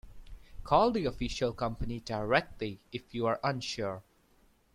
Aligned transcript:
Call 0.63 0.89
the 0.89 1.05
official 1.05 1.53
company 1.53 1.99
directly 1.99 2.79
if 2.91 3.13
you 3.13 3.27
are 3.27 3.39
unsure. 3.43 4.01